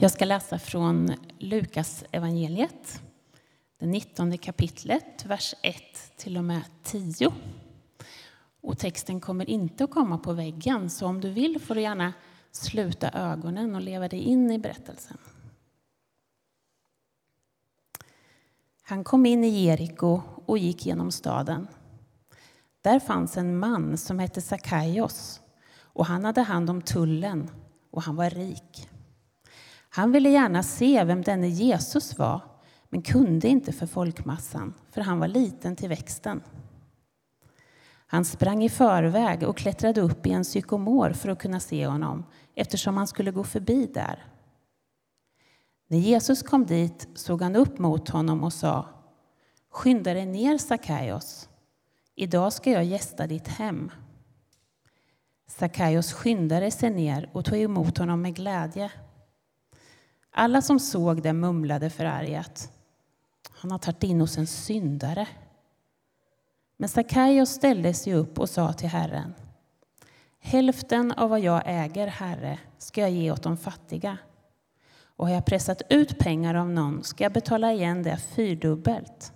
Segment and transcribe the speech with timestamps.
[0.00, 3.02] Jag ska läsa från Lukas evangeliet,
[3.78, 5.76] det 19 kapitlet, vers 1
[6.16, 7.32] till och med 10.
[8.60, 12.12] Och texten kommer inte att komma på väggen, så om du vill får du gärna
[12.50, 15.18] sluta ögonen och leva dig in i berättelsen.
[18.82, 21.68] Han kom in i Jeriko och gick genom staden.
[22.80, 25.40] Där fanns en man som hette Sakaios
[25.80, 27.50] och han hade hand om tullen
[27.90, 28.88] och han var rik.
[29.88, 32.40] Han ville gärna se vem denne Jesus var
[32.88, 36.42] men kunde inte för folkmassan, för han var liten till växten.
[38.06, 42.24] Han sprang i förväg och klättrade upp i en sykomor för att kunna se honom
[42.54, 44.24] eftersom han skulle gå förbi där.
[45.88, 48.88] När Jesus kom dit såg han upp mot honom och sa
[49.70, 51.48] Skynda dig ner, Sakaios.
[52.14, 53.90] Idag ska jag gästa ditt hem.
[55.46, 58.90] Sakaios skyndade sig ner och tog emot honom med glädje.
[60.30, 62.72] Alla som såg det mumlade förargat.
[63.50, 65.28] Han har tagit in hos en syndare.
[66.76, 69.34] Men Sakaios ställde sig upp och sa till Herren.
[70.40, 74.18] Hälften av vad jag äger, Herre, ska jag ge åt de fattiga.
[75.16, 79.32] Och har jag pressat ut pengar av någon ska jag betala igen det fyrdubbelt.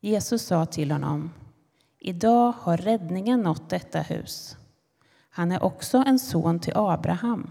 [0.00, 1.32] Jesus sa till honom,
[1.98, 4.56] idag har räddningen nått detta hus.
[5.30, 7.50] Han är också en son till Abraham.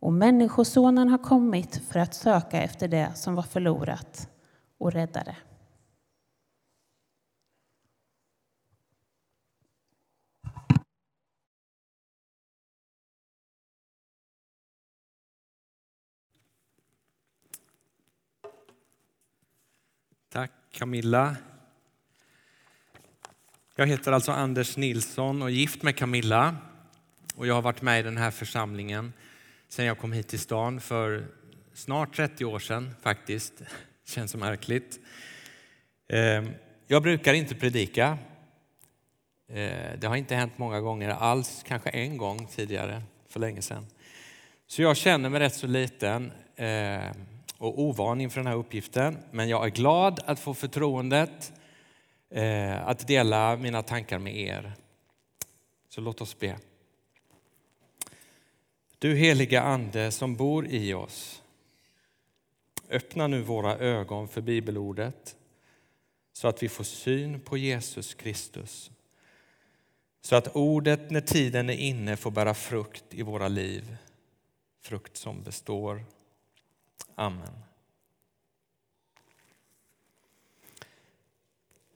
[0.00, 4.28] Och Människosonen har kommit för att söka efter det som var förlorat
[4.78, 5.36] och rädda det.
[20.28, 21.36] Tack Camilla.
[23.74, 26.56] Jag heter alltså Anders Nilsson och är gift med Camilla.
[27.34, 29.12] Och jag har varit med i den här församlingen
[29.68, 31.26] sen jag kom hit till stan för
[31.74, 33.62] snart 30 år sedan faktiskt.
[34.06, 34.98] Känns så märkligt.
[36.08, 36.50] Ehm,
[36.86, 38.18] jag brukar inte predika.
[39.48, 43.86] Eh, det har inte hänt många gånger alls, kanske en gång tidigare för länge sedan.
[44.66, 47.10] Så jag känner mig rätt så liten eh,
[47.58, 49.18] och ovan inför den här uppgiften.
[49.30, 51.52] Men jag är glad att få förtroendet
[52.30, 54.72] eh, att dela mina tankar med er.
[55.88, 56.58] Så låt oss be.
[59.00, 61.42] Du heliga Ande som bor i oss,
[62.90, 65.36] öppna nu våra ögon för bibelordet
[66.32, 68.90] så att vi får syn på Jesus Kristus.
[70.20, 73.96] Så att ordet när tiden är inne får bära frukt i våra liv,
[74.82, 76.04] frukt som består.
[77.14, 77.62] Amen.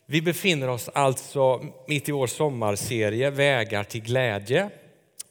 [0.07, 4.71] Vi befinner oss alltså mitt i vår sommarserie Vägar till glädje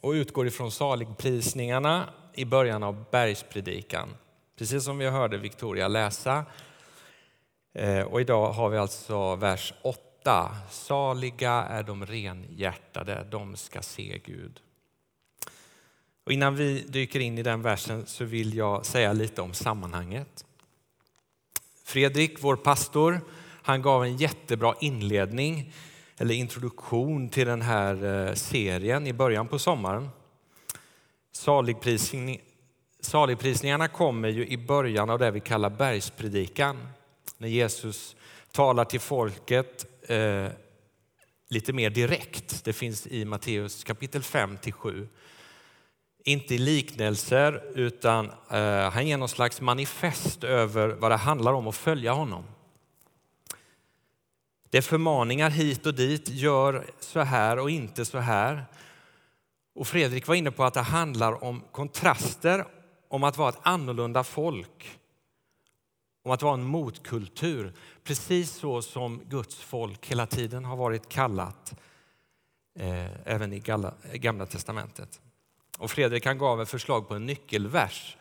[0.01, 4.09] och utgår ifrån saligprisningarna i början av bergspredikan.
[4.57, 6.45] Precis som vi hörde Victoria läsa.
[7.73, 10.55] Eh, och idag har vi alltså vers 8.
[10.69, 14.59] Saliga är de renhjärtade, de ska se Gud.
[16.25, 20.45] Och innan vi dyker in i den versen så vill jag säga lite om sammanhanget.
[21.83, 23.21] Fredrik, vår pastor,
[23.63, 25.73] han gav en jättebra inledning
[26.21, 30.09] eller introduktion till den här eh, serien i början på sommaren.
[31.31, 32.41] Saligprisning,
[32.99, 36.87] saligprisningarna kommer ju i början av det vi kallar bergspredikan.
[37.37, 38.15] När Jesus
[38.51, 40.47] talar till folket eh,
[41.49, 42.65] lite mer direkt.
[42.65, 45.07] Det finns i Matteus kapitel 5 till 7.
[46.25, 51.67] Inte i liknelser, utan eh, han ger någon slags manifest över vad det handlar om
[51.67, 52.43] att följa honom.
[54.71, 58.65] Det är förmaningar hit och dit, gör så här och inte så här.
[59.75, 62.65] Och Fredrik var inne på att det handlar om kontraster,
[63.07, 64.99] om att vara ett annorlunda folk,
[66.23, 67.73] om att vara en motkultur.
[68.03, 71.73] Precis så som Guds folk hela tiden har varit kallat,
[72.79, 75.21] eh, även i Gamla, Gamla testamentet.
[75.77, 78.17] Och Fredrik han gav ett förslag på en nyckelvers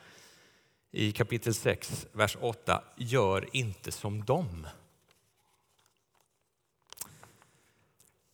[0.93, 2.83] i kapitel 6, vers 8.
[2.97, 4.67] Gör inte som dem.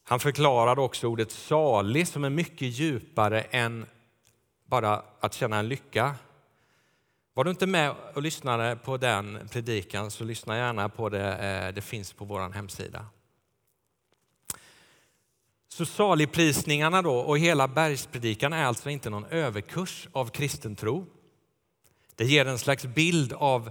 [0.09, 3.87] Han förklarade också ordet salig som är mycket djupare än
[4.65, 6.15] bara att känna en lycka.
[7.35, 11.37] Var du inte med och lyssnade på den predikan så lyssna gärna på det.
[11.37, 13.07] Eh, det finns på vår hemsida.
[15.69, 21.07] Så saligprisningarna då och hela bergspredikan är alltså inte någon överkurs av kristen tro.
[22.15, 23.71] Det ger en slags bild av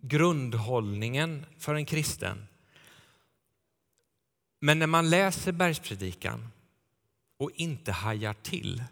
[0.00, 2.46] grundhållningen för en kristen.
[4.60, 6.48] Men när man läser bergspredikan
[7.36, 8.84] och inte hajar till,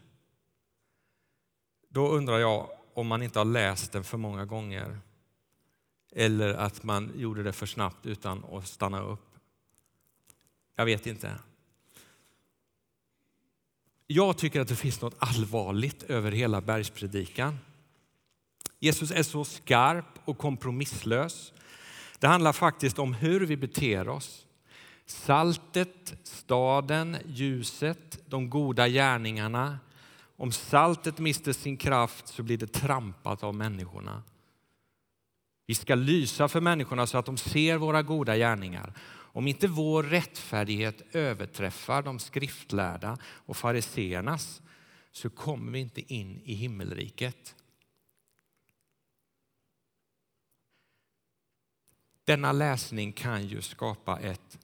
[1.89, 4.99] då undrar jag om man inte har läst den för många gånger
[6.13, 9.37] eller att man gjorde det för snabbt utan att stanna upp.
[10.77, 11.35] Jag vet inte.
[14.07, 17.59] Jag tycker att det finns något allvarligt över hela bergspredikan.
[18.79, 21.53] Jesus är så skarp och kompromisslös.
[22.19, 24.47] Det handlar faktiskt om hur vi beter oss.
[25.11, 29.79] Saltet, staden, ljuset, de goda gärningarna.
[30.37, 34.23] Om saltet mister sin kraft så blir det trampat av människorna.
[35.67, 38.93] Vi ska lysa för människorna så att de ser våra goda gärningar.
[39.11, 44.63] Om inte vår rättfärdighet överträffar de skriftlärda och fariseernas
[45.13, 47.55] så kommer vi inte in i himmelriket.
[52.25, 54.59] Denna läsning kan ju skapa ett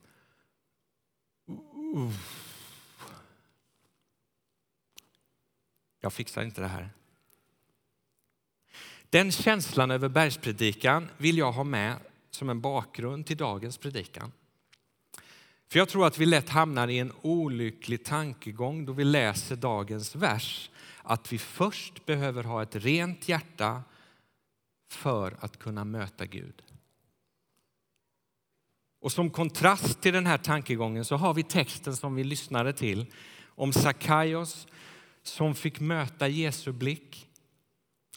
[5.99, 6.89] jag fixar inte det här.
[9.09, 11.95] Den känslan över bergspredikan vill jag ha med
[12.29, 14.31] som en bakgrund till dagens predikan.
[15.67, 20.15] För jag tror att vi lätt hamnar i en olycklig tankegång då vi läser dagens
[20.15, 20.69] vers.
[21.03, 23.83] Att vi först behöver ha ett rent hjärta
[24.87, 26.63] för att kunna möta Gud.
[29.05, 33.05] Och som kontrast till den här tankegången så har vi texten som vi lyssnade till
[33.47, 34.67] om Sakaios
[35.23, 37.29] som fick möta Jesu blick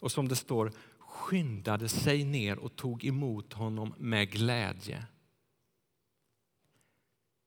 [0.01, 5.05] och som det står skyndade sig ner och tog emot honom med glädje.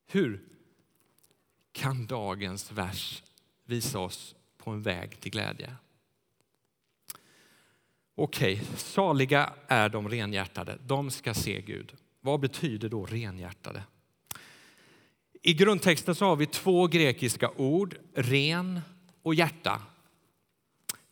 [0.07, 0.43] Hur
[1.73, 3.23] kan dagens vers
[3.65, 5.77] visa oss på en väg till glädje?
[8.15, 11.97] Okej, okay, saliga är de renhjärtade, de ska se Gud.
[12.25, 13.83] Vad betyder då renhjärtade?
[15.43, 18.81] I grundtexten så har vi två grekiska ord, ren
[19.23, 19.83] och hjärta.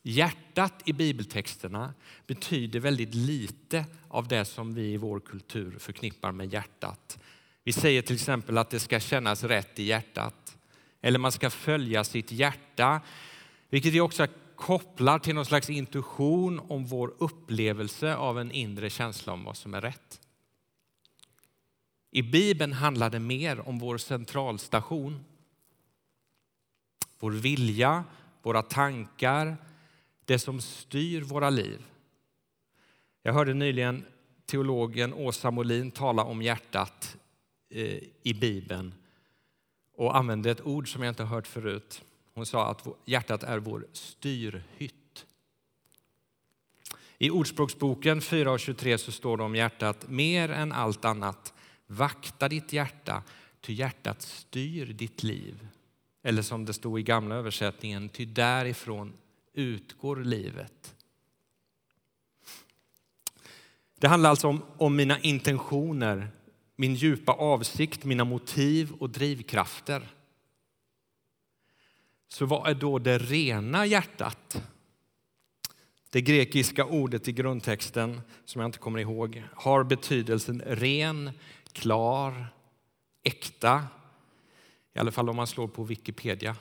[0.03, 1.95] Hjärtat i bibeltexterna
[2.27, 7.19] betyder väldigt lite av det som vi i vår kultur förknippar med hjärtat.
[7.65, 10.57] Vi säger till exempel att det ska kännas rätt i hjärtat.
[11.01, 13.01] Eller man ska följa sitt hjärta,
[13.69, 14.27] vilket vi också
[14.57, 19.75] kopplar till någon slags intuition om vår upplevelse av en inre känsla om vad som
[19.75, 20.21] är rätt.
[22.11, 25.25] I Bibeln handlar det mer om vår centralstation.
[27.19, 28.05] Vår vilja,
[28.43, 29.57] våra tankar,
[30.25, 31.87] det som styr våra liv.
[33.23, 34.05] Jag hörde nyligen
[34.47, 37.17] teologen Åsa Molin tala om hjärtat
[37.69, 38.95] eh, i Bibeln
[39.97, 42.03] och använde ett ord som jag inte hört förut.
[42.35, 45.27] Hon sa att hjärtat är vår styrhytt.
[47.19, 51.55] I Ordspråksboken 4.23 så står det om hjärtat mer än allt annat
[51.93, 53.23] Vakta ditt hjärta,
[53.61, 55.69] ty hjärtat styr ditt liv.
[56.23, 59.13] Eller som det stod i gamla översättningen, ty därifrån
[59.53, 60.95] utgår livet.
[63.99, 66.29] Det handlar alltså om, om mina intentioner,
[66.77, 70.09] min djupa avsikt, mina motiv och drivkrafter.
[72.29, 74.63] Så vad är då det rena hjärtat?
[76.11, 81.31] Det grekiska ordet i grundtexten, som jag inte kommer ihåg, har betydelsen ren,
[81.73, 82.47] klar,
[83.23, 83.87] äkta.
[84.95, 86.57] I alla fall om man slår på Wikipedia.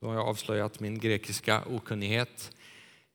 [0.00, 2.56] Då har jag avslöjat min grekiska okunnighet.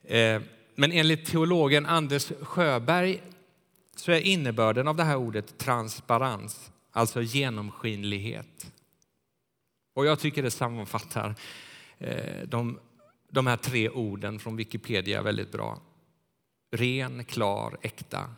[0.04, 0.42] Eh,
[0.76, 3.22] men enligt teologen Anders Sjöberg
[3.96, 8.72] så är innebörden av det här ordet transparens, alltså genomskinlighet.
[9.94, 11.36] Och jag tycker det sammanfattar
[11.98, 12.80] eh, de,
[13.30, 15.82] de här tre orden från Wikipedia väldigt bra.
[16.72, 18.30] Ren, klar, äkta.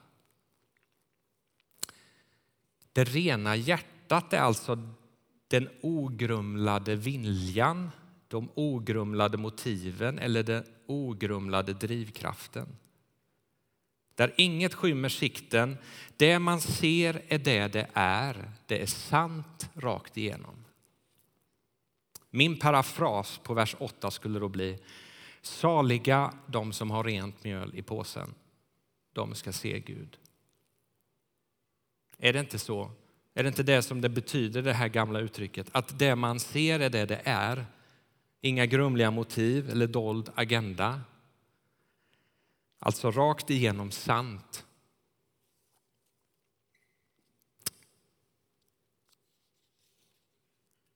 [2.99, 4.87] Det rena hjärtat är alltså
[5.47, 7.91] den ogrumlade viljan,
[8.27, 12.67] de ogrumlade motiven eller den ogrumlade drivkraften.
[14.15, 15.77] Där inget skymmer sikten.
[16.17, 18.51] Det man ser är det det är.
[18.65, 20.65] Det är sant rakt igenom.
[22.29, 24.79] Min parafras på vers 8 skulle då bli
[25.41, 28.33] Saliga de som har rent mjöl i påsen.
[29.13, 30.17] De ska se Gud.
[32.19, 32.91] Är det inte så?
[33.33, 35.67] Är det inte det som det betyder, det här gamla uttrycket?
[35.71, 37.65] Att det man ser är det det är.
[38.41, 41.01] Inga grumliga motiv eller dold agenda.
[42.79, 44.65] Alltså rakt igenom sant.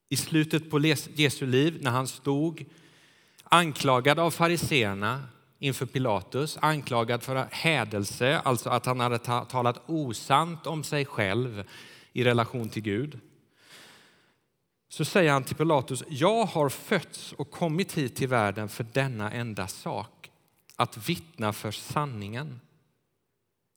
[0.10, 0.80] I slutet på
[1.15, 2.65] Jesu liv, när han stod
[3.44, 5.27] anklagad av fariseerna
[5.63, 11.63] inför Pilatus, anklagad för hädelse, alltså att han hade talat osant om sig själv
[12.13, 13.20] i relation till Gud.
[14.89, 19.32] Så säger han till Pilatus, jag har fötts och kommit hit till världen för denna
[19.32, 20.32] enda sak,
[20.75, 22.60] att vittna för sanningen.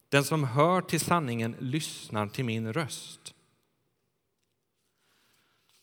[0.09, 3.35] Den som hör till sanningen lyssnar till min röst.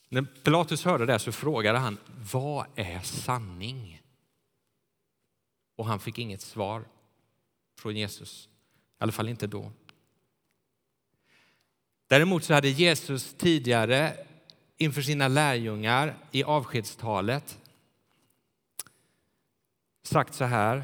[0.10, 1.98] När Pilatus hörde det så frågade han
[2.32, 4.03] vad är sanning?
[5.76, 6.86] Och han fick inget svar
[7.80, 8.50] från Jesus,
[9.00, 9.72] i alla fall inte då.
[12.08, 14.26] Däremot så hade Jesus tidigare
[14.78, 17.60] inför sina lärjungar i avskedstalet
[20.04, 20.84] sagt så här.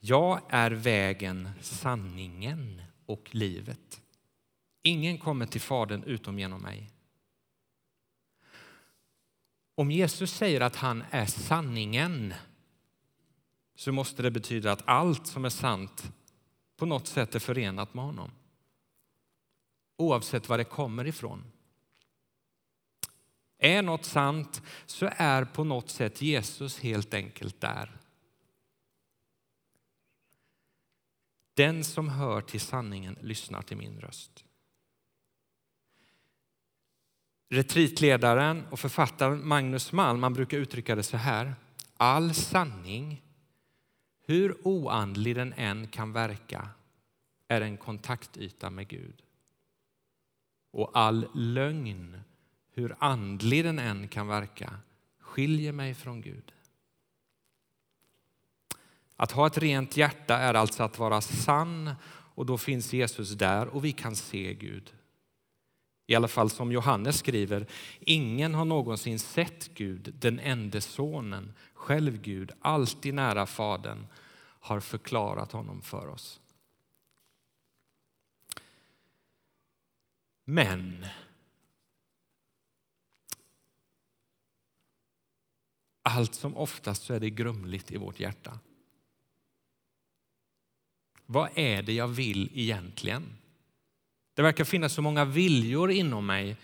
[0.00, 4.00] Jag är vägen, sanningen och livet.
[4.82, 6.90] Ingen kommer till Fadern utom genom mig.
[9.74, 12.34] Om Jesus säger att han är sanningen
[13.76, 16.12] så måste det betyda att allt som är sant
[16.76, 18.30] på något sätt är förenat med honom.
[19.96, 21.44] Oavsett var det kommer ifrån.
[23.58, 27.96] Är något sant så är på något sätt Jesus helt enkelt där.
[31.54, 34.44] Den som hör till sanningen lyssnar till min röst.
[37.48, 41.54] Retritledaren och författaren Magnus Malm man brukar uttrycka det så här.
[41.96, 43.22] All sanning,
[44.26, 46.68] hur oandlig den än kan verka,
[47.48, 49.22] är en kontaktyta med Gud.
[50.70, 52.20] Och all lögn,
[52.72, 54.72] hur andlig den än kan verka,
[55.18, 56.52] skiljer mig från Gud.
[59.16, 63.66] Att ha ett rent hjärta är alltså att vara sann och då finns Jesus där
[63.68, 64.95] och vi kan se Gud.
[66.06, 67.66] I alla fall som Johannes skriver,
[68.00, 74.06] ingen har någonsin sett Gud, den enda sonen, själv Gud, alltid nära Fadern,
[74.60, 76.40] har förklarat honom för oss.
[80.44, 81.06] Men
[86.02, 88.58] allt som oftast så är det grumligt i vårt hjärta.
[91.26, 93.22] Vad är det jag vill egentligen?
[94.36, 96.56] Det verkar finnas så många viljor inom mig.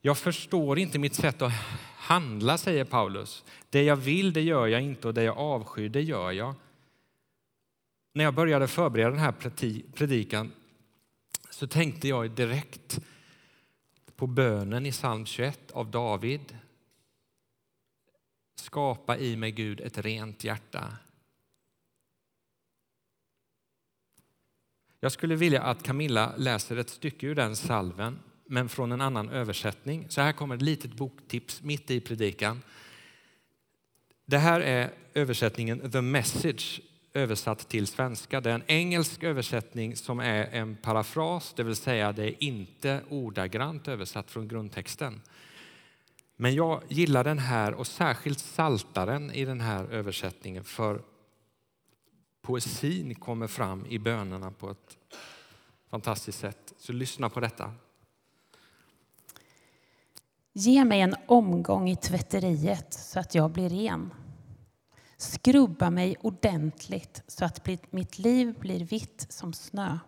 [0.00, 1.52] Jag förstår inte mitt sätt att
[1.96, 3.44] handla, säger Paulus.
[3.70, 6.54] Det jag vill, det gör jag inte och det jag avskyr, det gör jag.
[8.12, 9.32] När jag började förbereda den här
[9.92, 10.52] predikan
[11.50, 12.98] så tänkte jag direkt
[14.16, 16.58] på bönen i psalm 21 av David.
[18.54, 20.96] Skapa i mig, Gud, ett rent hjärta.
[25.00, 29.28] Jag skulle vilja att Camilla läser ett stycke ur den salven, men från en annan
[29.28, 30.06] översättning.
[30.08, 32.62] Så här kommer ett litet boktips mitt i predikan.
[34.26, 36.80] Det här är översättningen The Message
[37.14, 38.40] översatt till svenska.
[38.40, 43.00] Det är en engelsk översättning som är en parafras, det vill säga det är inte
[43.08, 45.22] ordagrant översatt från grundtexten.
[46.36, 51.02] Men jag gillar den här och särskilt saltaren i den här översättningen för
[52.46, 54.98] poesin kommer fram i bönerna på ett
[55.90, 56.74] fantastiskt sätt.
[56.78, 57.74] Så lyssna på detta.
[60.52, 64.14] Ge mig en omgång i tvätteriet så att jag blir ren.
[65.16, 69.98] Skrubba mig ordentligt så att mitt liv blir vitt som snö.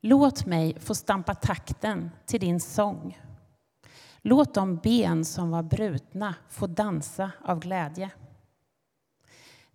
[0.00, 3.18] Låt mig få stampa takten till din sång.
[4.22, 8.10] Låt de ben som var brutna få dansa av glädje.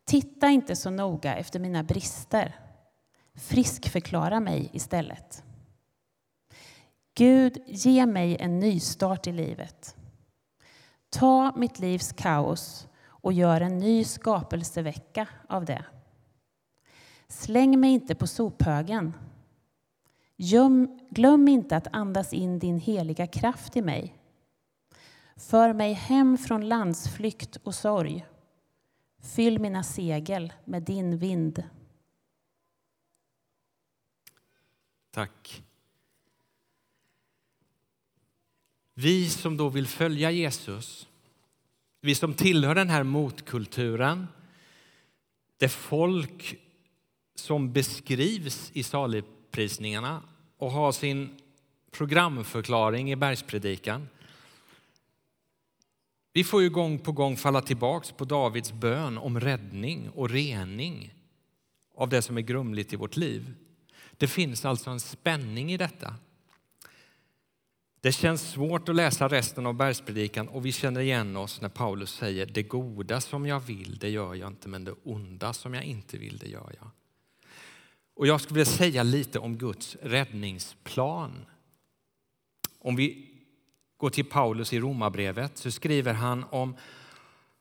[0.08, 2.56] Titta inte så noga efter mina brister.
[3.36, 5.44] Friskförklara mig istället.
[7.16, 9.96] Gud, ge mig en nystart i livet.
[11.10, 15.86] Ta mitt livs kaos och gör en ny skapelsevecka av det.
[17.28, 19.14] Släng mig inte på sophögen.
[21.10, 24.14] glöm inte att andas in din heliga kraft i mig.
[25.36, 28.26] För mig hem från landsflykt och sorg.
[29.20, 31.64] Fyll mina segel med din vind.
[35.12, 35.64] Tack.
[38.94, 41.08] Vi som då vill följa Jesus,
[42.02, 44.28] vi som tillhör den här motkulturen,
[45.58, 46.60] det folk
[47.36, 50.24] som beskrivs i saligprisningarna
[50.58, 51.38] och har sin
[51.92, 54.08] programförklaring i bergspredikan.
[56.38, 61.14] Vi får ju gång på gång falla tillbaks på Davids bön om räddning och rening
[61.96, 63.54] av det som är grumligt i vårt liv.
[64.18, 66.16] Det finns alltså en spänning i detta.
[68.02, 72.14] Det känns svårt att läsa resten av bergspredikan och vi känner igen oss när Paulus
[72.14, 75.84] säger det goda som jag vill, det gör jag inte, men det onda som jag
[75.84, 76.90] inte vill, det gör jag.
[78.16, 81.46] Och jag skulle vilja säga lite om Guds räddningsplan.
[82.80, 83.37] Om vi
[83.98, 86.76] går till Paulus i Romarbrevet så skriver han om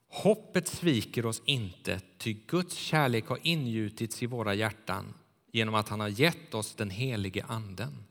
[0.09, 5.15] Hoppet sviker oss inte, ty Guds kärlek har ingjutits i våra hjärtan
[5.53, 8.05] genom att han har gett oss den helige Anden.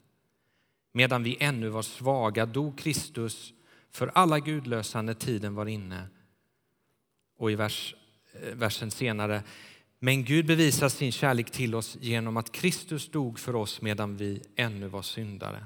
[0.91, 3.53] Medan vi ännu var svaga dog Kristus
[3.91, 6.07] för alla gudlösa när tiden var inne.
[7.37, 7.95] Och i vers,
[8.33, 9.43] eh, versen senare,
[9.99, 14.41] men Gud bevisar sin kärlek till oss genom att Kristus dog för oss medan vi
[14.55, 15.65] ännu var syndare.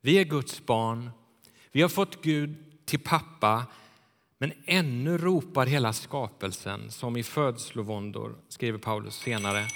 [0.00, 1.10] Vi är Guds barn.
[1.72, 3.66] Vi har fått Gud till pappa
[4.38, 9.66] men ännu ropar hela skapelsen som i födslovåndor, skriver Paulus senare.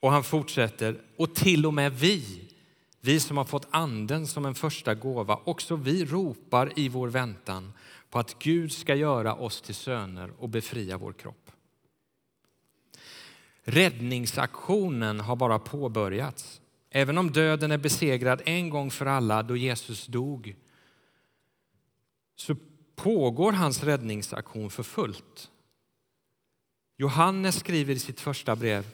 [0.00, 2.48] Och han fortsätter, och till och med vi,
[3.00, 7.72] vi som har fått anden som en första gåva, också vi ropar i vår väntan
[8.10, 11.45] på att Gud ska göra oss till söner och befria vår kropp.
[13.68, 16.60] Räddningsaktionen har bara påbörjats.
[16.90, 20.56] Även om döden är besegrad en gång för alla då Jesus dog
[22.36, 22.56] så
[22.96, 25.50] pågår hans räddningsaktion för fullt.
[26.96, 28.86] Johannes skriver i sitt första brev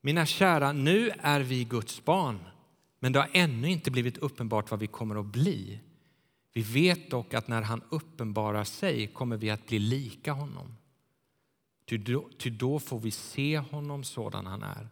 [0.00, 2.38] Mina kära, nu är vi Guds barn,
[2.98, 5.80] men det har ännu inte blivit uppenbart vad vi kommer att bli.
[6.52, 10.76] Vi vet dock att när han uppenbarar sig kommer vi att bli lika honom.
[11.86, 14.88] Ty då, ty då får vi se honom sådan han är.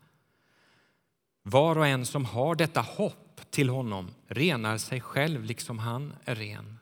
[1.42, 6.34] Var och en som har detta hopp till honom renar sig själv liksom han är
[6.34, 6.78] ren.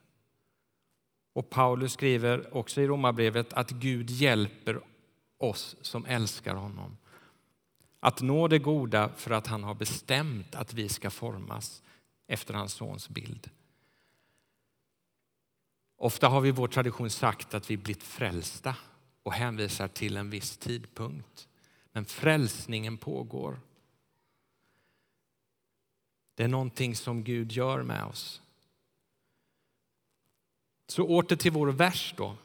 [1.32, 4.80] Och Paulus skriver också i Romarbrevet att Gud hjälper
[5.38, 6.96] oss som älskar honom
[8.00, 11.82] att nå det goda för att han har bestämt att vi ska formas
[12.26, 13.50] efter hans sons bild.
[15.96, 18.76] Ofta har vi i vår tradition sagt att vi blivit frälsta
[19.22, 21.48] och hänvisar till en viss tidpunkt.
[21.92, 23.60] Men frälsningen pågår.
[26.34, 28.42] Det är någonting som Gud gör med oss.
[30.86, 32.36] Så åter till vår vers då.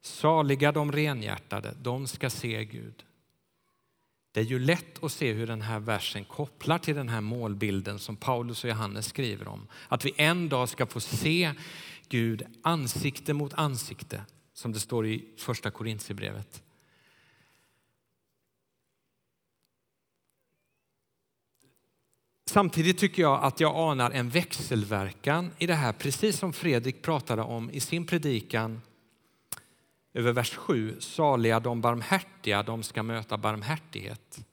[0.00, 3.04] Saliga de renhjärtade, de ska se Gud.
[4.32, 7.98] Det är ju lätt att se hur den här versen kopplar till den här målbilden
[7.98, 9.66] som Paulus och Johannes skriver om.
[9.88, 11.52] Att vi en dag ska få se
[12.08, 14.24] Gud ansikte mot ansikte,
[14.60, 16.62] som det står i första Korintierbrevet.
[22.46, 27.42] Samtidigt tycker jag att jag anar en växelverkan i det här, precis som Fredrik pratade
[27.42, 28.80] om i sin predikan
[30.14, 31.00] över vers 7.
[31.00, 34.46] Saliga de barmhärtiga, de ska möta barmhärtighet.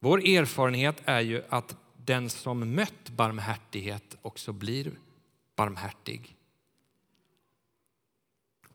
[0.00, 4.92] Vår erfarenhet är ju att den som mött barmhärtighet också blir
[5.56, 6.37] barmhärtig.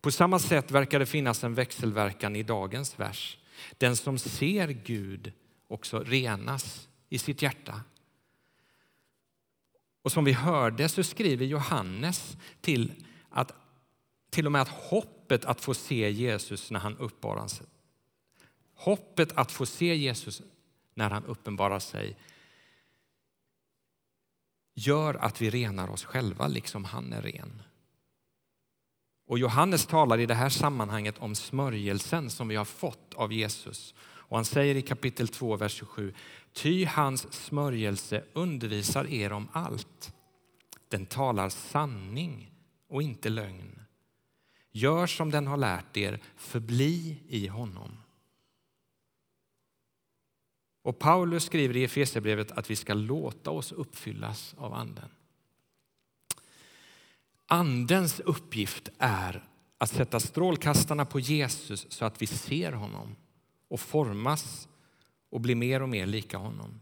[0.04, 3.38] På samma sätt verkar det finnas en växelverkan i dagens vers.
[3.78, 5.32] Den som ser Gud
[5.68, 7.82] också renas i sitt hjärta.
[10.02, 12.94] Och som vi hörde så skriver Johannes till,
[13.30, 13.52] att,
[14.30, 17.66] till och med att hoppet att få se Jesus när han uppenbarar sig
[18.74, 20.42] Hoppet att få se Jesus
[20.94, 22.18] när han uppenbarar sig
[24.74, 27.62] gör att vi renar oss själva liksom han är ren.
[29.34, 33.94] Och Johannes talar i det här sammanhanget om smörjelsen som vi har fått av Jesus.
[34.00, 36.14] Och han säger i kapitel 2, vers 27.
[36.54, 40.14] Ty hans smörjelse undervisar er om allt.
[40.88, 42.52] Den talar sanning
[42.90, 43.82] och inte lögn.
[44.72, 47.98] Gör som den har lärt er, förbli i honom.
[50.84, 55.10] Och Paulus skriver i Efesierbrevet att vi ska låta oss uppfyllas av Anden.
[57.48, 59.44] Andens uppgift är
[59.78, 63.16] att sätta strålkastarna på Jesus så att vi ser honom
[63.68, 64.68] och formas
[65.30, 66.82] och blir mer och mer lika honom.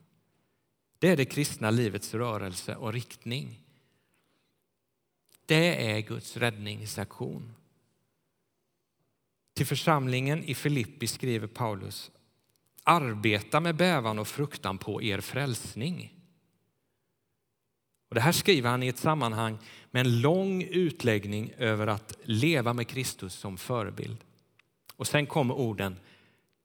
[0.99, 3.59] Det är det kristna livets rörelse och riktning.
[5.45, 7.53] Det är Guds räddningsaktion.
[9.53, 12.11] Till församlingen i Filippi skriver Paulus
[12.83, 16.20] Arbeta med bävan och fruktan på er frälsning.
[18.11, 19.57] Och det här skriver han i ett sammanhang
[19.91, 24.17] med en lång utläggning över att leva med Kristus som förebild.
[24.95, 25.95] Och sen kommer orden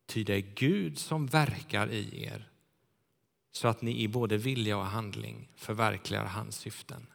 [0.06, 2.48] Ty det är Gud som verkar i er
[3.52, 7.06] så att ni i både vilja och handling förverkligar hans syften.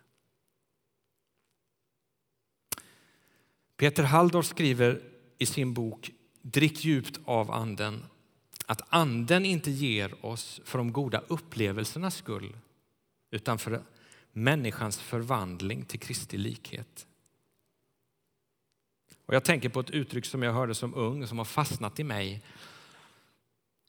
[3.77, 5.01] Peter Halldorf skriver
[5.37, 8.05] i sin bok Drick djupt av anden
[8.65, 12.57] att anden inte ger oss för de goda upplevelsernas skull
[13.31, 13.81] utan för
[14.31, 17.07] människans förvandling till Kristi likhet.
[19.25, 22.03] Och jag tänker på ett uttryck som jag hörde som ung som har fastnat i
[22.03, 22.43] mig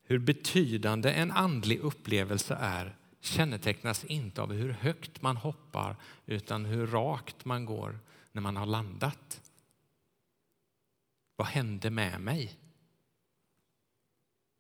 [0.05, 6.87] hur betydande en andlig upplevelse är kännetecknas inte av hur högt man hoppar utan hur
[6.87, 7.99] rakt man går
[8.33, 9.41] när man har landat.
[11.37, 12.57] Vad hände med mig?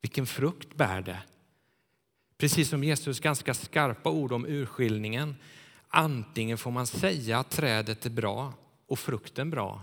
[0.01, 1.23] Vilken frukt bär det?
[2.37, 5.37] Precis som Jesus ganska skarpa ord om urskiljningen.
[5.95, 8.55] Antingen får man säga att trädet är bra
[8.87, 9.81] och frukten bra.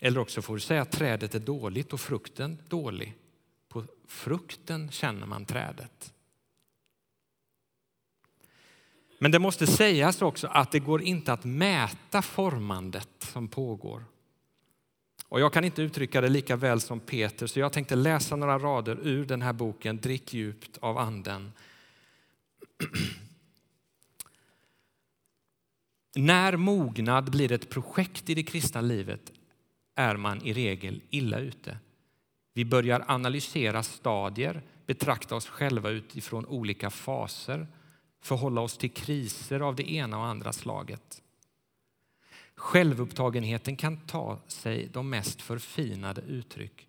[0.00, 3.14] Eller också får du säga att trädet är dåligt och frukten dålig.
[3.68, 6.12] På frukten känner man trädet.
[9.18, 14.04] Men det måste sägas också att det går inte att mäta formandet som pågår.
[15.28, 18.58] Och jag kan inte uttrycka det lika väl som Peter, så jag tänkte läsa några
[18.58, 21.52] rader ur den här boken Drick djupt av anden.
[26.18, 29.32] När mognad blir ett projekt i det kristna livet
[29.94, 31.78] är man i regel illa ute.
[32.54, 37.66] Vi börjar analysera stadier, betrakta oss själva utifrån olika faser,
[38.22, 41.22] förhålla oss till kriser av det ena och andra slaget.
[42.54, 46.88] Självupptagenheten kan ta sig de mest förfinade uttryck.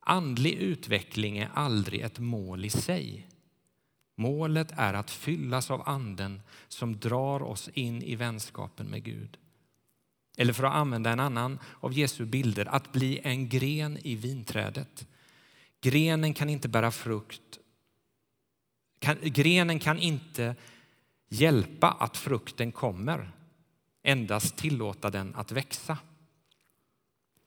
[0.00, 3.26] Andlig utveckling är aldrig ett mål i sig.
[4.20, 9.38] Målet är att fyllas av Anden som drar oss in i vänskapen med Gud.
[10.36, 15.06] Eller för att använda en annan av Jesu bilder, att bli en gren i vinträdet.
[15.80, 17.58] Grenen kan inte bära frukt.
[18.98, 20.56] Kan, grenen kan inte
[21.28, 23.32] hjälpa att frukten kommer
[24.02, 25.98] endast tillåta den att växa.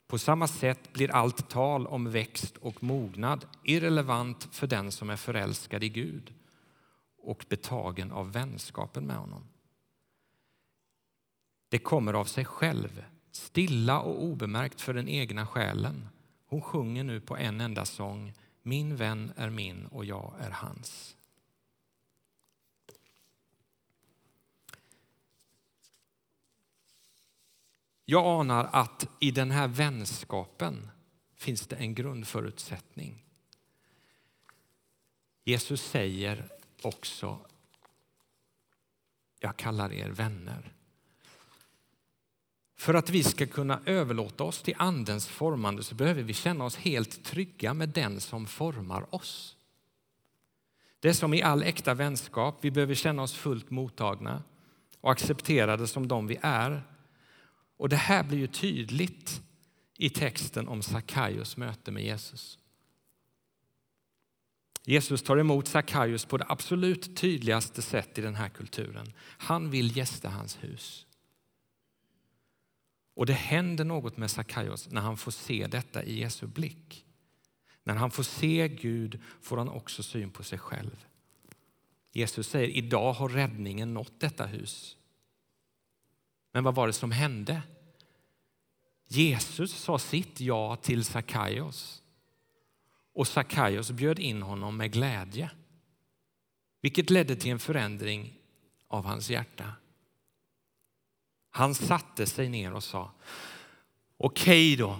[0.07, 5.17] På samma sätt blir allt tal om växt och mognad irrelevant för den som är
[5.17, 6.33] förälskad i Gud
[7.23, 9.43] och betagen av vänskapen med honom.
[11.69, 16.09] Det kommer av sig själv, stilla och obemärkt för den egna själen.
[16.45, 18.33] Hon sjunger nu på en enda sång.
[18.61, 21.15] Min vän är min och jag är hans.
[28.05, 30.89] Jag anar att i den här vänskapen
[31.35, 33.25] finns det en grundförutsättning.
[35.43, 36.49] Jesus säger
[36.85, 37.39] också,
[39.39, 40.73] jag kallar er vänner.
[42.75, 46.75] För att vi ska kunna överlåta oss till Andens formande så behöver vi känna oss
[46.75, 49.57] helt trygga med den som formar oss.
[50.99, 54.43] Det är som i all äkta vänskap, vi behöver känna oss fullt mottagna
[55.01, 56.83] och accepterade som de vi är
[57.77, 59.41] och det här blir ju tydligt
[59.97, 62.59] i texten om Sackaios möte med Jesus.
[64.85, 69.13] Jesus tar emot Sackaios på det absolut tydligaste sätt i den här kulturen.
[69.19, 71.05] Han vill gästa hans hus.
[73.15, 77.05] Och det händer något med Sackaios när han får se detta i Jesu blick.
[77.83, 81.05] När han får se Gud får han också syn på sig själv.
[82.11, 84.97] Jesus säger idag har räddningen nått detta hus.
[86.51, 87.61] Men vad var det som hände?
[89.07, 92.02] Jesus sa sitt ja till Sackaios
[93.13, 95.51] och Sackaios bjöd in honom med glädje
[96.83, 98.39] vilket ledde till en förändring
[98.87, 99.73] av hans hjärta.
[101.49, 103.11] Han satte sig ner och sa
[104.17, 104.99] okej då,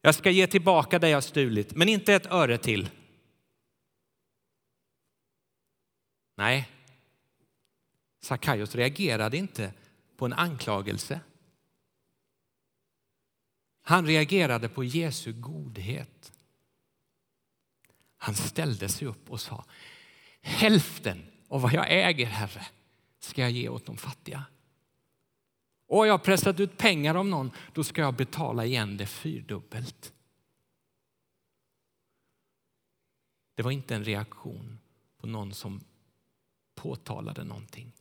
[0.00, 2.90] jag ska ge tillbaka det jag stulit, men inte ett öre till.
[6.36, 6.70] Nej,
[8.20, 9.72] Sackaios reagerade inte
[10.16, 11.20] på en anklagelse.
[13.82, 16.32] Han reagerade på Jesu godhet.
[18.22, 19.64] Han ställde sig upp och sa
[20.40, 22.66] hälften av vad jag äger, Herre,
[23.18, 24.44] ska jag ge åt de fattiga.
[25.86, 30.12] Och har jag pressat ut pengar om någon, då ska jag betala igen det fyrdubbelt.
[33.54, 34.78] Det var inte en reaktion
[35.16, 35.80] på någon som
[36.74, 37.92] påtalade någonting.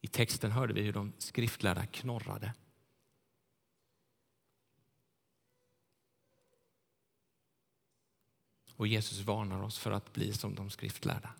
[0.00, 2.54] I texten hörde vi hur de skriftlärda knorrade.
[8.82, 11.30] Och Jesus varnar oss för att bli som de skriftlärda.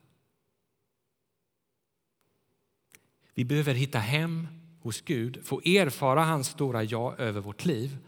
[3.35, 4.49] Vi behöver hitta hem
[4.81, 7.99] hos Gud, få erfara hans stora ja över vårt liv.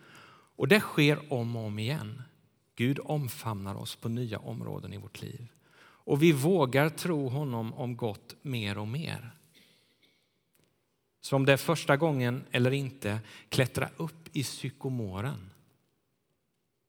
[0.57, 2.23] Och det sker om och om igen.
[2.75, 5.49] Gud omfamnar oss på nya områden i vårt liv.
[5.77, 9.31] Och vi vågar tro honom om gott mer och mer.
[11.21, 15.51] Så om det är första gången eller inte, klättra upp i psykomoren.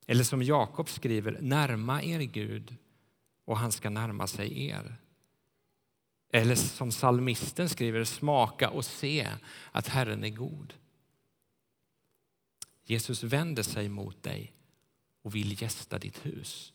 [0.06, 2.76] Eller som Jakob skriver, närma er Gud
[3.46, 4.98] och han ska närma sig er.
[6.30, 9.30] Eller som salmisten skriver, smaka och se
[9.72, 10.74] att Herren är god.
[12.84, 14.54] Jesus vänder sig mot dig
[15.22, 16.74] och vill gästa ditt hus.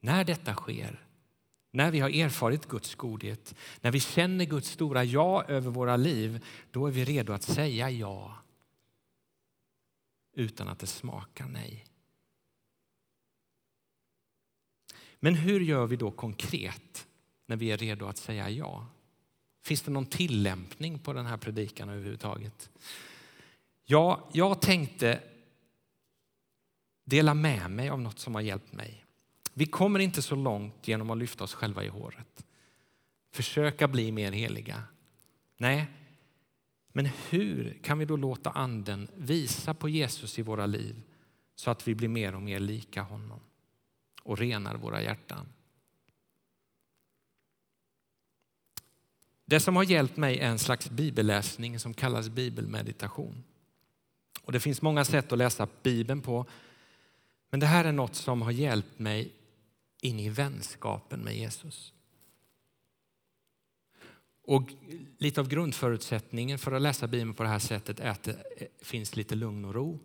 [0.00, 1.06] När detta sker,
[1.70, 6.44] när vi har erfarit Guds godhet, när vi känner Guds stora ja över våra liv,
[6.70, 8.43] då är vi redo att säga ja
[10.34, 11.86] utan att det smakar nej.
[15.20, 17.06] Men hur gör vi då konkret
[17.46, 18.86] när vi är redo att säga ja?
[19.62, 22.70] Finns det någon tillämpning på den här predikan överhuvudtaget?
[23.84, 25.20] Ja, jag tänkte
[27.04, 29.04] dela med mig av något som har hjälpt mig.
[29.54, 32.44] Vi kommer inte så långt genom att lyfta oss själva i håret.
[33.32, 34.82] Försöka bli mer heliga.
[35.56, 35.86] Nej,
[36.96, 41.02] men hur kan vi då låta Anden visa på Jesus i våra liv
[41.54, 43.40] så att vi blir mer och mer lika honom
[44.22, 45.46] och renar våra hjärtan?
[49.44, 53.44] Det som har hjälpt mig är en slags bibelläsning som kallas bibelmeditation.
[54.42, 56.46] Och det finns många sätt att läsa Bibeln på.
[57.50, 59.32] Men det här är något som har hjälpt mig
[60.00, 61.92] in i vänskapen med Jesus.
[64.46, 64.72] Och
[65.18, 68.66] lite av grundförutsättningen för att läsa Bibeln på det här sättet är att det eh,
[68.82, 69.98] finns lite lugn och ro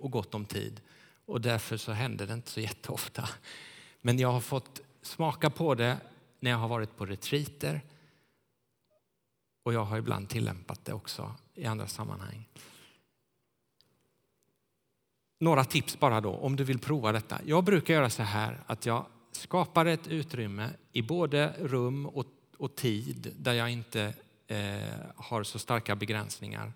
[0.00, 0.80] och gott om tid.
[1.24, 3.28] Och därför så händer det inte så jätteofta.
[4.00, 5.96] Men jag har fått smaka på det
[6.40, 7.80] när jag har varit på retreater.
[9.62, 12.48] Och jag har ibland tillämpat det också i andra sammanhang.
[15.38, 17.40] Några tips bara då, om du vill prova detta.
[17.44, 22.26] Jag brukar göra så här att jag skapar ett utrymme i både rum och,
[22.58, 24.14] och tid där jag inte
[24.46, 24.78] eh,
[25.16, 26.72] har så starka begränsningar.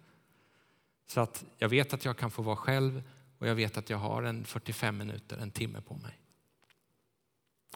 [1.07, 3.03] Så att jag vet att jag kan få vara själv
[3.38, 6.19] och jag vet att jag har en 45 minuter, en timme på mig.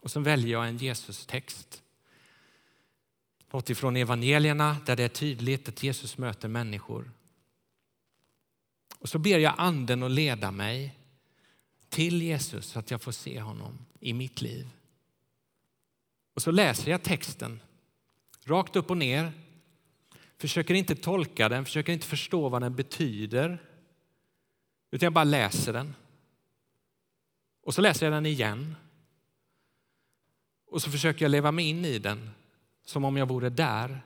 [0.01, 1.83] Och så väljer jag en Jesus-text.
[3.51, 7.11] Något ifrån evangelierna där det är tydligt att Jesus möter människor
[9.05, 10.99] och så ber jag anden att leda mig
[11.89, 14.69] till Jesus så att jag får se honom i mitt liv.
[16.35, 17.61] Och så läser jag texten
[18.45, 19.33] rakt upp och ner.
[20.39, 23.59] Försöker inte tolka den, försöker inte förstå vad den betyder.
[24.91, 25.95] Utan jag bara läser den.
[27.63, 28.77] Och så läser jag den igen.
[30.67, 32.31] Och så försöker jag leva mig in i den
[32.85, 34.01] som om jag vore där.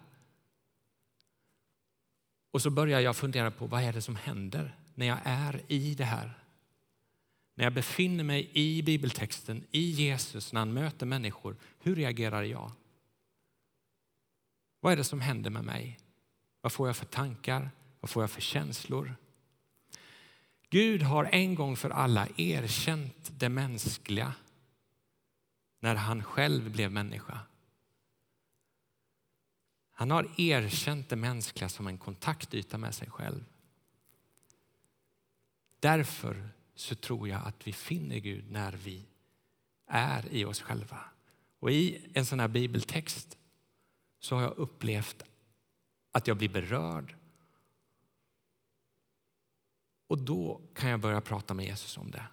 [2.50, 5.94] Och så börjar jag fundera på vad är det som händer när jag är i
[5.94, 6.32] det här.
[7.54, 12.72] När jag befinner mig i bibeltexten, i Jesus, när han möter människor, hur reagerar jag?
[14.80, 15.98] Vad är det som händer med mig?
[16.60, 17.70] Vad får jag för tankar?
[18.00, 19.16] Vad får jag för känslor?
[20.70, 24.34] Gud har en gång för alla erkänt det mänskliga
[25.80, 27.40] när han själv blev människa.
[29.92, 33.44] Han har erkänt det mänskliga som en kontaktyta med sig själv.
[35.80, 39.06] Därför så tror jag att vi finner Gud när vi
[39.86, 41.04] är i oss själva.
[41.58, 43.37] Och i en sån här bibeltext
[44.18, 45.22] så har jag upplevt
[46.12, 47.16] att jag blir berörd.
[50.06, 52.24] Och då kan jag börja prata med Jesus om det.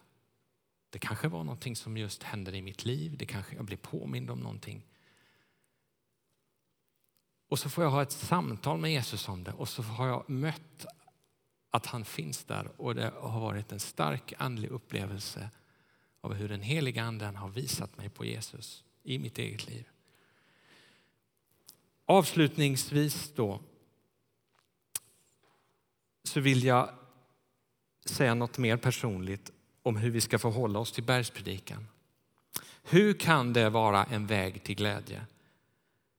[0.89, 3.17] Det kanske var någonting som just händer i mitt liv.
[3.17, 4.85] Det kanske jag blir påmind om någonting.
[7.47, 10.29] Och så får jag ha ett samtal med Jesus om det och så har jag
[10.29, 10.85] mött
[11.69, 15.49] att han finns där och det har varit en stark andlig upplevelse
[16.21, 19.89] av hur den heliga anden har visat mig på Jesus i mitt eget liv.
[22.05, 23.59] Avslutningsvis då
[26.23, 26.89] så vill jag
[28.05, 29.51] säga något mer personligt
[29.83, 31.87] om hur vi ska förhålla oss till bergspredikan.
[32.83, 35.25] Hur kan det vara en väg till glädje?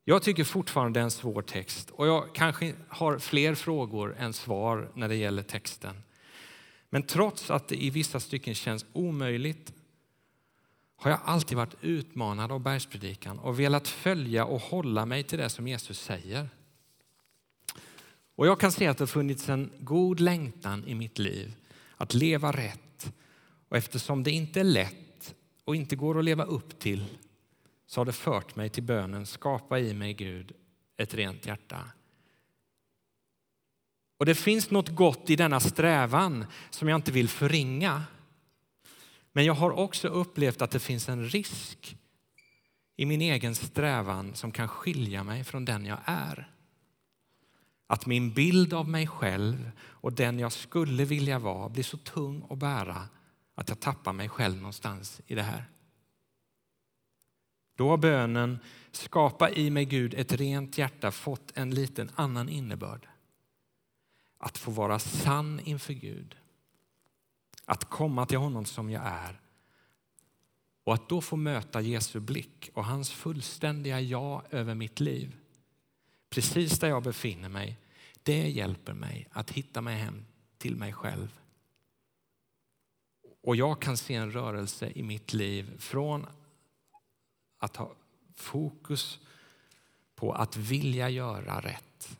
[0.04, 4.32] Jag tycker fortfarande det är en svår text och jag kanske har fler frågor än
[4.32, 6.02] svar när det gäller texten.
[6.90, 9.72] Men trots att det i vissa stycken känns omöjligt
[10.96, 15.48] har jag alltid varit utmanad av bergspredikan och velat följa och hålla mig till det
[15.48, 16.48] som Jesus säger.
[18.36, 21.56] Och jag kan se att det har funnits en god längtan i mitt liv
[21.96, 23.12] att leva rätt.
[23.68, 27.04] Och eftersom det inte är lätt och inte går att leva upp till
[27.86, 30.52] så har det fört mig till bönen skapa i mig Gud
[30.96, 31.80] ett rent hjärta.
[34.18, 38.02] Och det finns något gott i denna strävan som jag inte vill förringa.
[39.36, 41.96] Men jag har också upplevt att det finns en risk
[42.96, 46.50] i min egen strävan som kan skilja mig från den jag är.
[47.86, 52.42] Att min bild av mig själv och den jag skulle vilja vara blir så tung
[52.50, 53.08] att bära
[53.54, 55.64] att jag tappar mig själv någonstans i det här.
[57.74, 58.58] Då har bönen
[58.92, 63.08] skapa i mig Gud ett rent hjärta fått en liten annan innebörd.
[64.38, 66.36] Att få vara sann inför Gud.
[67.66, 69.40] Att komma till honom som jag är.
[70.84, 75.36] Och att då få möta Jesu blick och hans fullständiga ja över mitt liv,
[76.30, 77.78] precis där jag befinner mig,
[78.22, 80.24] det hjälper mig att hitta mig hem
[80.58, 81.40] till mig själv.
[83.42, 86.26] Och jag kan se en rörelse i mitt liv från
[87.58, 87.94] att ha
[88.34, 89.18] fokus
[90.14, 92.18] på att vilja göra rätt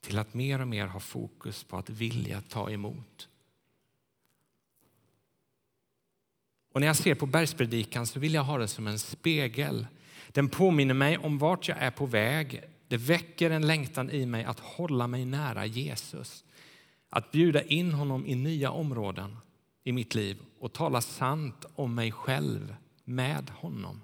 [0.00, 3.28] till att mer och mer ha fokus på att vilja ta emot.
[6.72, 9.86] Och när jag ser på bergspredikan så vill jag ha det som en spegel.
[10.28, 12.62] Den påminner mig om vart jag är på väg.
[12.88, 16.44] Det väcker en längtan i mig att hålla mig nära Jesus.
[17.08, 19.36] Att bjuda in honom i nya områden
[19.84, 24.02] i mitt liv och tala sant om mig själv med honom.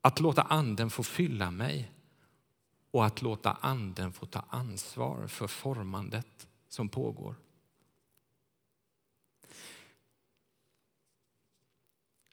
[0.00, 1.92] Att låta anden få fylla mig
[2.90, 7.34] och att låta anden få ta ansvar för formandet som pågår.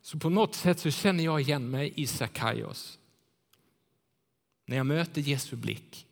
[0.06, 3.00] Så på något sätt så känner jag igen mig i Sakaios.
[4.66, 6.08] När jag möter Jesu blick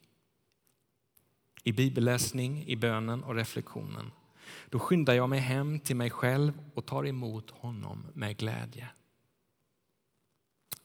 [1.64, 4.10] i bibelläsning, i bönen och reflektionen
[4.68, 8.88] då skyndar jag mig hem till mig själv och tar emot honom med glädje.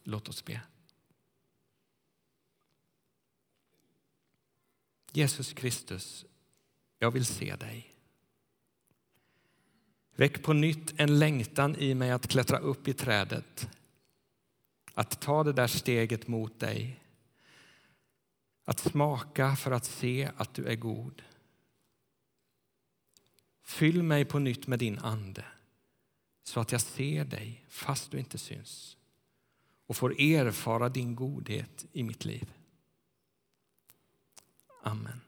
[0.03, 0.61] Låt oss be.
[5.11, 6.25] Jesus Kristus,
[6.99, 7.98] jag vill se dig.
[10.19, 13.69] Väck på nytt en längtan i mig att klättra upp i trädet.
[14.93, 16.99] Att ta det där steget mot dig.
[18.65, 21.21] Att smaka för att se att du är god.
[23.63, 25.45] Fyll mig på nytt med din ande
[26.43, 28.97] så att jag ser dig fast du inte syns
[29.85, 32.53] och får erfara din godhet i mitt liv.
[34.83, 35.21] Amen.